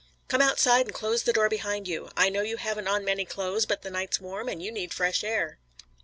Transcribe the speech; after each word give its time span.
"Come 0.29 0.41
outside 0.41 0.87
and 0.87 0.95
close 0.95 1.21
the 1.21 1.31
door 1.31 1.47
behind 1.47 1.87
you. 1.87 2.09
I 2.17 2.29
know 2.29 2.41
you 2.41 2.57
haven't 2.57 2.87
on 2.87 3.05
many 3.05 3.23
clothes, 3.23 3.67
but 3.67 3.83
the 3.83 3.91
night's 3.91 4.19
warm, 4.19 4.49
and 4.49 4.59
you 4.59 4.71
need 4.71 4.95
fresh 4.95 5.23
air." 5.23 5.59